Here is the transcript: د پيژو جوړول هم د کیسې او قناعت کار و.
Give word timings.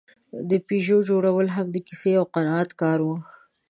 د 0.49 0.51
پيژو 0.67 0.97
جوړول 1.09 1.47
هم 1.55 1.67
د 1.71 1.77
کیسې 1.87 2.11
او 2.19 2.25
قناعت 2.35 2.69
کار 2.81 2.99
و. 3.03 3.09